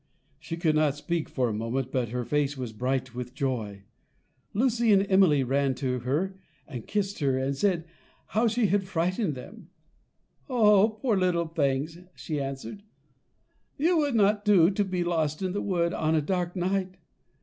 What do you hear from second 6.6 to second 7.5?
and kissed her,